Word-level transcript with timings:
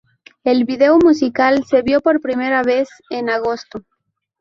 El 0.43 0.65
video 0.65 0.97
musical 0.97 1.63
se 1.65 1.83
vio 1.83 2.01
por 2.01 2.21
primera 2.21 2.63
vez 2.63 2.89
en 3.11 3.29
agosto. 3.29 3.83